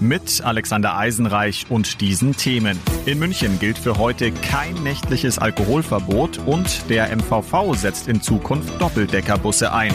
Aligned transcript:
mit 0.00 0.42
Alexander 0.42 0.96
Eisenreich 0.96 1.66
und 1.68 2.00
diesen 2.00 2.36
Themen. 2.36 2.78
In 3.06 3.18
München 3.18 3.58
gilt 3.58 3.78
für 3.78 3.98
heute 3.98 4.32
kein 4.32 4.74
nächtliches 4.82 5.38
Alkoholverbot 5.38 6.38
und 6.46 6.88
der 6.88 7.14
MVV 7.16 7.74
setzt 7.74 8.08
in 8.08 8.22
Zukunft 8.22 8.80
Doppeldeckerbusse 8.80 9.72
ein. 9.72 9.92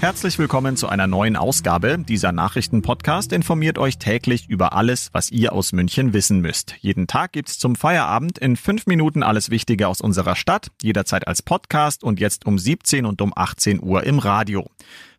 Herzlich 0.00 0.38
willkommen 0.38 0.78
zu 0.78 0.88
einer 0.88 1.06
neuen 1.06 1.36
Ausgabe. 1.36 1.98
Dieser 1.98 2.32
Nachrichtenpodcast 2.32 3.34
informiert 3.34 3.76
euch 3.76 3.98
täglich 3.98 4.48
über 4.48 4.72
alles, 4.72 5.10
was 5.12 5.30
ihr 5.30 5.52
aus 5.52 5.72
München 5.72 6.14
wissen 6.14 6.40
müsst. 6.40 6.74
Jeden 6.80 7.06
Tag 7.06 7.32
gibt's 7.32 7.58
zum 7.58 7.76
Feierabend 7.76 8.38
in 8.38 8.56
fünf 8.56 8.86
Minuten 8.86 9.22
alles 9.22 9.50
Wichtige 9.50 9.88
aus 9.88 10.00
unserer 10.00 10.36
Stadt, 10.36 10.68
jederzeit 10.80 11.28
als 11.28 11.42
Podcast 11.42 12.02
und 12.02 12.18
jetzt 12.18 12.46
um 12.46 12.58
17 12.58 13.04
und 13.04 13.20
um 13.20 13.34
18 13.36 13.82
Uhr 13.82 14.04
im 14.04 14.18
Radio. 14.18 14.70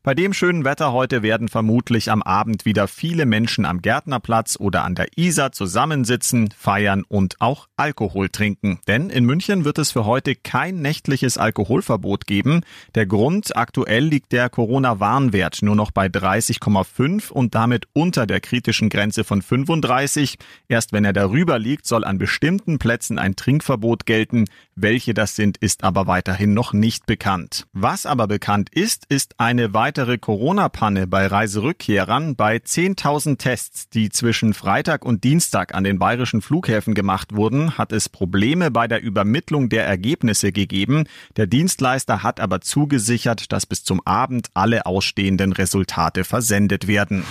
Bei 0.03 0.15
dem 0.15 0.33
schönen 0.33 0.65
Wetter 0.65 0.93
heute 0.93 1.21
werden 1.21 1.47
vermutlich 1.47 2.09
am 2.09 2.23
Abend 2.23 2.65
wieder 2.65 2.87
viele 2.87 3.27
Menschen 3.27 3.65
am 3.65 3.83
Gärtnerplatz 3.83 4.57
oder 4.59 4.83
an 4.83 4.95
der 4.95 5.15
Isar 5.15 5.51
zusammensitzen, 5.51 6.49
feiern 6.57 7.03
und 7.07 7.35
auch 7.39 7.67
Alkohol 7.77 8.29
trinken. 8.29 8.79
Denn 8.87 9.11
in 9.11 9.25
München 9.25 9.63
wird 9.63 9.77
es 9.77 9.91
für 9.91 10.03
heute 10.03 10.33
kein 10.33 10.81
nächtliches 10.81 11.37
Alkoholverbot 11.37 12.25
geben. 12.25 12.61
Der 12.95 13.05
Grund, 13.05 13.55
aktuell 13.55 14.03
liegt 14.03 14.31
der 14.31 14.49
Corona-Warnwert 14.49 15.61
nur 15.61 15.75
noch 15.75 15.91
bei 15.91 16.07
30,5 16.07 17.31
und 17.31 17.53
damit 17.53 17.85
unter 17.93 18.25
der 18.25 18.39
kritischen 18.39 18.89
Grenze 18.89 19.23
von 19.23 19.43
35. 19.43 20.39
Erst 20.67 20.93
wenn 20.93 21.05
er 21.05 21.13
darüber 21.13 21.59
liegt, 21.59 21.85
soll 21.85 22.05
an 22.05 22.17
bestimmten 22.17 22.79
Plätzen 22.79 23.19
ein 23.19 23.35
Trinkverbot 23.35 24.07
gelten. 24.07 24.45
Welche 24.75 25.13
das 25.13 25.35
sind, 25.35 25.57
ist 25.57 25.83
aber 25.83 26.07
weiterhin 26.07 26.55
noch 26.55 26.73
nicht 26.73 27.05
bekannt. 27.05 27.67
Was 27.71 28.07
aber 28.07 28.25
bekannt 28.25 28.69
ist, 28.73 29.05
ist 29.07 29.39
eine 29.39 29.75
weitere 29.75 29.90
Corona-Panne 29.91 31.07
bei 31.07 31.27
Reiserückkehrern 31.27 32.35
bei 32.35 32.57
10.000 32.57 33.37
Tests, 33.37 33.89
die 33.89 34.09
zwischen 34.09 34.53
Freitag 34.53 35.03
und 35.05 35.23
Dienstag 35.23 35.75
an 35.75 35.83
den 35.83 35.99
bayerischen 35.99 36.41
Flughäfen 36.41 36.93
gemacht 36.93 37.35
wurden, 37.35 37.77
hat 37.77 37.91
es 37.91 38.09
Probleme 38.09 38.71
bei 38.71 38.87
der 38.87 39.01
Übermittlung 39.01 39.69
der 39.69 39.85
Ergebnisse 39.85 40.51
gegeben. 40.51 41.03
Der 41.35 41.47
Dienstleister 41.47 42.23
hat 42.23 42.39
aber 42.39 42.61
zugesichert, 42.61 43.51
dass 43.51 43.65
bis 43.65 43.83
zum 43.83 44.01
Abend 44.05 44.47
alle 44.53 44.85
ausstehenden 44.85 45.53
Resultate 45.53 46.23
versendet 46.23 46.87
werden. 46.87 47.23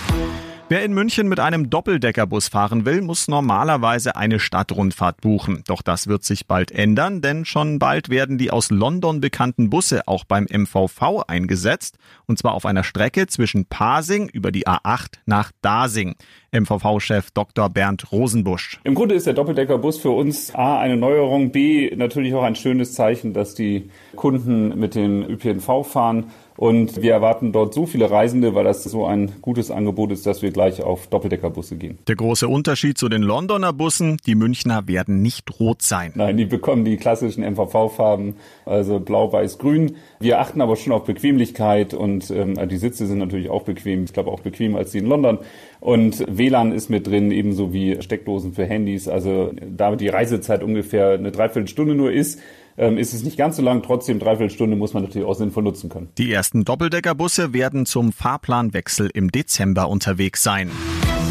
Wer 0.71 0.85
in 0.85 0.93
München 0.93 1.27
mit 1.27 1.41
einem 1.41 1.69
Doppeldeckerbus 1.69 2.47
fahren 2.47 2.85
will, 2.85 3.01
muss 3.01 3.27
normalerweise 3.27 4.15
eine 4.15 4.39
Stadtrundfahrt 4.39 5.19
buchen. 5.19 5.65
Doch 5.67 5.81
das 5.81 6.07
wird 6.07 6.23
sich 6.23 6.47
bald 6.47 6.71
ändern, 6.71 7.19
denn 7.19 7.43
schon 7.43 7.77
bald 7.77 8.07
werden 8.07 8.37
die 8.37 8.51
aus 8.51 8.71
London 8.71 9.19
bekannten 9.19 9.69
Busse 9.69 10.07
auch 10.07 10.23
beim 10.23 10.45
MVV 10.49 11.23
eingesetzt. 11.27 11.97
Und 12.25 12.39
zwar 12.39 12.53
auf 12.53 12.65
einer 12.65 12.85
Strecke 12.85 13.27
zwischen 13.27 13.65
Pasing 13.65 14.29
über 14.29 14.53
die 14.53 14.65
A8 14.65 15.15
nach 15.25 15.51
Dasing. 15.61 16.15
MVV-Chef 16.53 17.31
Dr. 17.31 17.69
Bernd 17.69 18.09
Rosenbusch. 18.13 18.79
Im 18.85 18.95
Grunde 18.95 19.15
ist 19.15 19.27
der 19.27 19.33
Doppeldeckerbus 19.33 19.97
für 19.97 20.11
uns 20.11 20.55
A 20.55 20.79
eine 20.79 20.95
Neuerung, 20.95 21.51
B 21.51 21.93
natürlich 21.93 22.33
auch 22.33 22.43
ein 22.43 22.55
schönes 22.55 22.93
Zeichen, 22.93 23.33
dass 23.33 23.55
die 23.55 23.89
Kunden 24.15 24.79
mit 24.79 24.95
den 24.95 25.23
ÖPNV 25.23 25.85
fahren 25.85 26.27
und 26.57 27.01
wir 27.01 27.13
erwarten 27.13 27.51
dort 27.51 27.73
so 27.73 27.85
viele 27.85 28.11
Reisende, 28.11 28.53
weil 28.55 28.63
das 28.63 28.83
so 28.83 29.05
ein 29.05 29.31
gutes 29.41 29.71
Angebot 29.71 30.11
ist, 30.11 30.25
dass 30.25 30.41
wir 30.41 30.51
gleich 30.51 30.81
auf 30.81 31.07
Doppeldeckerbusse 31.07 31.75
gehen. 31.77 31.99
Der 32.07 32.15
große 32.15 32.47
Unterschied 32.47 32.97
zu 32.97 33.09
den 33.09 33.21
Londoner 33.21 33.73
Bussen, 33.73 34.17
die 34.25 34.35
Münchner 34.35 34.87
werden 34.87 35.21
nicht 35.21 35.59
rot 35.59 35.81
sein. 35.81 36.11
Nein, 36.15 36.37
die 36.37 36.45
bekommen 36.45 36.85
die 36.85 36.97
klassischen 36.97 37.43
MVV-Farben, 37.43 38.35
also 38.65 38.99
blau, 38.99 39.31
weiß, 39.31 39.57
grün. 39.57 39.95
Wir 40.19 40.39
achten 40.39 40.61
aber 40.61 40.75
schon 40.75 40.93
auf 40.93 41.05
Bequemlichkeit 41.05 41.93
und 41.93 42.29
ähm, 42.31 42.55
die 42.67 42.77
Sitze 42.77 43.07
sind 43.07 43.19
natürlich 43.19 43.49
auch 43.49 43.63
bequem. 43.63 44.03
Ich 44.03 44.13
glaube 44.13 44.31
auch 44.31 44.41
bequemer 44.41 44.79
als 44.79 44.91
die 44.91 44.99
in 44.99 45.07
London. 45.07 45.39
Und 45.79 46.23
WLAN 46.27 46.73
ist 46.73 46.89
mit 46.89 47.07
drin, 47.07 47.31
ebenso 47.31 47.73
wie 47.73 48.01
Steckdosen 48.01 48.53
für 48.53 48.65
Handys. 48.65 49.07
Also 49.07 49.51
da 49.67 49.95
die 49.95 50.09
Reisezeit 50.09 50.63
ungefähr 50.63 51.13
eine 51.13 51.31
Dreiviertelstunde 51.31 51.95
nur 51.95 52.11
ist, 52.11 52.39
ähm, 52.81 52.97
ist 52.97 53.13
es 53.13 53.23
nicht 53.23 53.37
ganz 53.37 53.55
so 53.55 53.61
lang. 53.61 53.83
Trotzdem 53.83 54.19
dreiviertel 54.19 54.49
Stunde 54.49 54.75
muss 54.75 54.93
man 54.93 55.03
natürlich 55.03 55.27
auch 55.27 55.35
sinnvoll 55.35 55.63
nutzen 55.63 55.89
können. 55.89 56.09
Die 56.17 56.33
ersten 56.33 56.65
Doppeldeckerbusse 56.65 57.53
werden 57.53 57.85
zum 57.85 58.11
Fahrplanwechsel 58.11 59.09
im 59.13 59.31
Dezember 59.31 59.87
unterwegs 59.87 60.43
sein. 60.43 60.71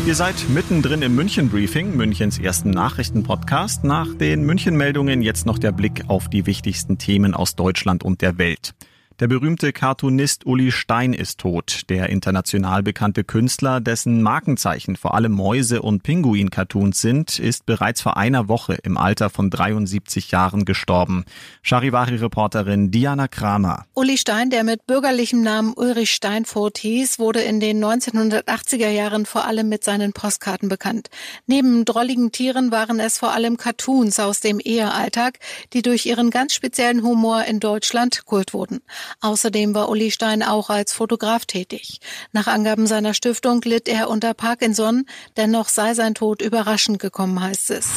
Ihr 0.07 0.15
seid 0.15 0.37
mittendrin 0.49 1.03
im 1.03 1.15
München 1.15 1.51
Briefing, 1.51 1.95
Münchens 1.95 2.39
ersten 2.39 2.71
Nachrichtenpodcast. 2.71 3.85
Nach 3.85 4.15
den 4.15 4.45
München 4.45 4.77
Meldungen 4.77 5.21
jetzt 5.21 5.45
noch 5.45 5.59
der 5.59 5.73
Blick 5.73 6.05
auf 6.09 6.29
die 6.29 6.47
wichtigsten 6.47 6.97
Themen 6.97 7.35
aus 7.35 7.57
Deutschland 7.57 8.03
und 8.03 8.23
der 8.23 8.39
Welt. 8.39 8.75
Der 9.21 9.29
berühmte 9.29 9.75
Cartoonist 9.75 10.47
Uli 10.47 10.73
Stein 10.73 11.13
ist 11.13 11.41
tot. 11.41 11.83
Der 11.91 12.09
international 12.09 12.83
bekannte 12.83 13.23
Künstler, 13.23 13.79
dessen 13.79 14.23
Markenzeichen 14.23 14.97
vor 14.97 15.13
allem 15.13 15.33
Mäuse- 15.33 15.83
und 15.83 16.03
Pinguin-Cartoons 16.03 16.99
sind, 16.99 17.39
ist 17.39 17.67
bereits 17.67 18.01
vor 18.01 18.17
einer 18.17 18.49
Woche 18.49 18.79
im 18.83 18.97
Alter 18.97 19.29
von 19.29 19.51
73 19.51 20.31
Jahren 20.31 20.65
gestorben. 20.65 21.27
Charivari-Reporterin 21.61 22.91
Diana 22.91 23.29
Kramer. 23.29 23.85
Uli 23.93 24.17
Stein, 24.17 24.49
der 24.49 24.65
mit 24.65 24.87
bürgerlichem 24.87 25.43
Namen 25.43 25.75
Ulrich 25.75 26.13
Steinfurt 26.13 26.79
hieß, 26.79 27.19
wurde 27.19 27.43
in 27.43 27.61
den 27.61 27.85
1980er 27.85 28.89
Jahren 28.89 29.27
vor 29.27 29.45
allem 29.45 29.69
mit 29.69 29.85
seinen 29.85 30.15
Postkarten 30.15 30.71
bekannt. 30.71 31.11
Neben 31.47 31.85
drolligen 31.85 32.33
Tieren 32.33 32.73
waren 32.73 32.99
es 32.99 33.19
vor 33.19 33.33
allem 33.33 33.59
Cartoons 33.59 34.19
aus 34.19 34.41
dem 34.41 34.61
Ehealltag, 34.61 35.41
die 35.75 35.83
durch 35.83 36.07
ihren 36.07 36.31
ganz 36.31 36.55
speziellen 36.55 37.03
Humor 37.03 37.45
in 37.45 37.61
Deutschland 37.61 38.25
Kult 38.25 38.55
wurden. 38.55 38.81
Außerdem 39.21 39.75
war 39.75 39.89
Uli 39.89 40.11
Stein 40.11 40.43
auch 40.43 40.71
als 40.71 40.93
Fotograf 40.93 41.47
tätig. 41.47 42.01
Nach 42.33 42.47
Angaben 42.47 42.87
seiner 42.87 43.15
Stiftung 43.15 43.61
litt 43.65 43.89
er 43.89 44.09
unter 44.09 44.35
Parkinson, 44.35 45.07
dennoch 45.37 45.69
sei 45.69 45.95
sein 45.95 46.15
Tod 46.15 46.43
überraschend 46.43 46.99
gekommen, 46.99 47.41
heißt 47.41 47.71
es. 47.71 47.89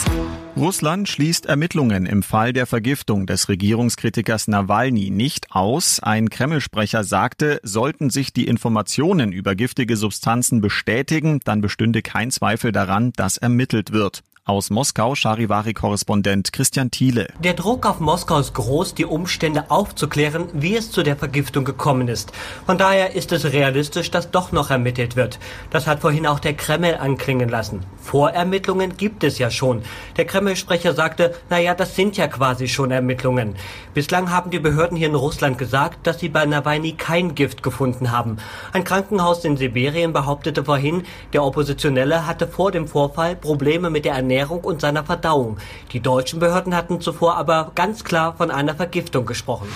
Russland 0.55 1.09
schließt 1.09 1.47
Ermittlungen 1.47 2.05
im 2.05 2.21
Fall 2.21 2.53
der 2.53 2.67
Vergiftung 2.67 3.25
des 3.25 3.49
Regierungskritikers 3.49 4.47
Nawalny 4.47 5.09
nicht 5.09 5.51
aus. 5.51 5.99
Ein 5.99 6.29
Kreml-Sprecher 6.29 7.03
sagte, 7.03 7.59
sollten 7.63 8.11
sich 8.11 8.33
die 8.33 8.47
Informationen 8.47 9.31
über 9.31 9.55
giftige 9.55 9.97
Substanzen 9.97 10.61
bestätigen, 10.61 11.39
dann 11.43 11.61
bestünde 11.61 12.03
kein 12.03 12.29
Zweifel 12.29 12.71
daran, 12.71 13.13
dass 13.15 13.37
ermittelt 13.37 13.91
wird. 13.91 14.23
Aus 14.45 14.69
Moskau 14.71 15.15
Charivari-Korrespondent 15.15 16.51
Christian 16.51 16.91
Thiele. 16.91 17.27
Der 17.39 17.53
Druck 17.53 17.85
auf 17.85 18.01
Moskau 18.01 18.39
ist 18.39 18.53
groß, 18.53 18.93
die 18.93 19.05
Umstände 19.05 19.71
aufzuklären, 19.71 20.49
wie 20.51 20.75
es 20.75 20.91
zu 20.91 21.01
der 21.01 21.15
Vergiftung 21.15 21.63
gekommen 21.63 22.09
ist. 22.09 22.33
Von 22.65 22.77
daher 22.77 23.15
ist 23.15 23.31
es 23.31 23.53
realistisch, 23.53 24.11
dass 24.11 24.31
doch 24.31 24.51
noch 24.51 24.69
ermittelt 24.69 25.15
wird. 25.15 25.39
Das 25.69 25.87
hat 25.87 26.01
vorhin 26.01 26.27
auch 26.27 26.41
der 26.41 26.55
Kreml 26.55 26.95
anklingen 26.95 27.47
lassen. 27.47 27.85
Vorermittlungen 28.03 28.97
gibt 28.97 29.23
es 29.23 29.39
ja 29.39 29.49
schon. 29.49 29.81
Der 30.17 30.25
Kreml-Sprecher 30.25 30.93
sagte, 30.93 31.33
naja, 31.49 31.73
das 31.73 31.95
sind 31.95 32.17
ja 32.17 32.27
quasi 32.27 32.67
schon 32.67 32.91
Ermittlungen. 32.91 33.55
Bislang 33.93 34.29
haben 34.29 34.51
die 34.51 34.59
Behörden 34.59 34.97
hier 34.97 35.07
in 35.07 35.15
Russland 35.15 35.57
gesagt, 35.57 36.05
dass 36.05 36.19
sie 36.19 36.29
bei 36.29 36.45
Nawalny 36.45 36.93
kein 36.93 37.33
Gift 37.33 37.63
gefunden 37.63 38.11
haben. 38.11 38.37
Ein 38.73 38.83
Krankenhaus 38.83 39.45
in 39.45 39.57
Sibirien 39.57 40.13
behauptete 40.13 40.65
vorhin, 40.65 41.03
der 41.31 41.43
Oppositionelle 41.43 42.27
hatte 42.27 42.47
vor 42.47 42.71
dem 42.71 42.87
Vorfall 42.87 43.35
Probleme 43.35 43.89
mit 43.89 44.05
der 44.05 44.15
Ernährung 44.15 44.59
und 44.61 44.81
seiner 44.81 45.03
Verdauung. 45.03 45.57
Die 45.93 46.01
deutschen 46.01 46.39
Behörden 46.39 46.75
hatten 46.75 46.99
zuvor 46.99 47.37
aber 47.37 47.71
ganz 47.73 48.03
klar 48.03 48.35
von 48.35 48.51
einer 48.51 48.75
Vergiftung 48.75 49.25
gesprochen. 49.25 49.67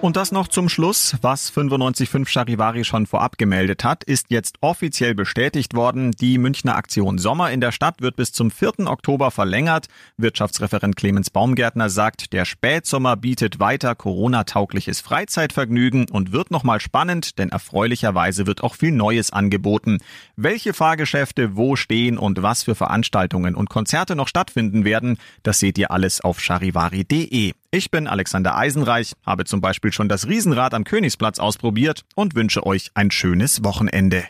Und 0.00 0.16
das 0.16 0.32
noch 0.32 0.48
zum 0.48 0.68
Schluss. 0.68 1.16
Was 1.22 1.50
95.5 1.50 2.28
Charivari 2.28 2.84
schon 2.84 3.06
vorab 3.06 3.38
gemeldet 3.38 3.84
hat, 3.84 4.04
ist 4.04 4.26
jetzt 4.28 4.56
offiziell 4.60 5.14
bestätigt 5.14 5.74
worden. 5.74 6.12
Die 6.12 6.38
Münchner 6.38 6.76
Aktion 6.76 7.18
Sommer 7.18 7.50
in 7.50 7.60
der 7.64 7.72
Stadt 7.72 8.02
wird 8.02 8.16
bis 8.16 8.30
zum 8.30 8.50
4. 8.50 8.80
Oktober 8.80 9.30
verlängert. 9.30 9.86
Wirtschaftsreferent 10.18 10.96
Clemens 10.96 11.30
Baumgärtner 11.30 11.88
sagt, 11.88 12.34
der 12.34 12.44
Spätsommer 12.44 13.16
bietet 13.16 13.58
weiter 13.58 13.94
Corona-taugliches 13.94 15.00
Freizeitvergnügen 15.00 16.10
und 16.10 16.32
wird 16.32 16.50
nochmal 16.50 16.78
spannend, 16.78 17.38
denn 17.38 17.48
erfreulicherweise 17.48 18.46
wird 18.46 18.62
auch 18.62 18.74
viel 18.74 18.92
Neues 18.92 19.32
angeboten. 19.32 20.00
Welche 20.36 20.74
Fahrgeschäfte 20.74 21.56
wo 21.56 21.74
stehen 21.74 22.18
und 22.18 22.42
was 22.42 22.64
für 22.64 22.74
Veranstaltungen 22.74 23.54
und 23.54 23.70
Konzerte 23.70 24.14
noch 24.14 24.28
stattfinden 24.28 24.84
werden, 24.84 25.16
das 25.42 25.58
seht 25.58 25.78
ihr 25.78 25.90
alles 25.90 26.20
auf 26.20 26.40
charivari.de. 26.40 27.54
Ich 27.70 27.90
bin 27.90 28.06
Alexander 28.06 28.58
Eisenreich, 28.58 29.14
habe 29.24 29.46
zum 29.46 29.62
Beispiel 29.62 29.90
schon 29.90 30.10
das 30.10 30.28
Riesenrad 30.28 30.74
am 30.74 30.84
Königsplatz 30.84 31.38
ausprobiert 31.38 32.04
und 32.14 32.34
wünsche 32.34 32.66
euch 32.66 32.90
ein 32.92 33.10
schönes 33.10 33.64
Wochenende. 33.64 34.24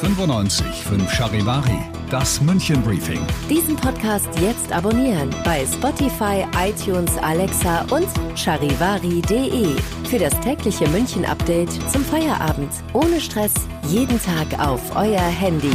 95 0.00 0.66
5 0.66 1.12
Charivari 1.12 2.03
Das 2.14 2.40
München 2.40 2.80
Briefing. 2.84 3.26
Diesen 3.50 3.74
Podcast 3.74 4.28
jetzt 4.40 4.70
abonnieren 4.70 5.34
bei 5.44 5.66
Spotify, 5.66 6.46
iTunes, 6.64 7.10
Alexa 7.18 7.84
und 7.90 8.06
charivari.de. 8.38 9.74
Für 10.08 10.18
das 10.20 10.38
tägliche 10.38 10.88
München 10.90 11.24
Update 11.24 11.72
zum 11.90 12.04
Feierabend. 12.04 12.70
Ohne 12.92 13.20
Stress. 13.20 13.54
Jeden 13.88 14.20
Tag 14.22 14.46
auf 14.64 14.94
euer 14.94 15.18
Handy. 15.18 15.74